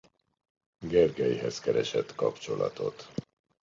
Gergelyhez 0.83 1.59
keresett 1.59 2.15
kapcsolatot. 2.15 3.07